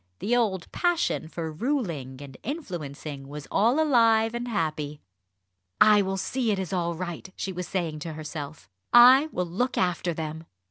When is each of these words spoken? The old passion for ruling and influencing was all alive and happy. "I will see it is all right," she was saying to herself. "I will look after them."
The 0.17 0.35
old 0.35 0.71
passion 0.71 1.27
for 1.27 1.51
ruling 1.51 2.19
and 2.23 2.35
influencing 2.41 3.27
was 3.27 3.47
all 3.51 3.79
alive 3.79 4.33
and 4.33 4.47
happy. 4.47 4.99
"I 5.79 6.01
will 6.01 6.17
see 6.17 6.49
it 6.49 6.57
is 6.57 6.73
all 6.73 6.95
right," 6.95 7.31
she 7.35 7.53
was 7.53 7.67
saying 7.67 7.99
to 7.99 8.13
herself. 8.13 8.67
"I 8.91 9.29
will 9.31 9.45
look 9.45 9.77
after 9.77 10.11
them." 10.11 10.45